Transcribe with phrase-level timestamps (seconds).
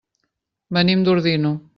[0.77, 1.53] Venim d'Ordino.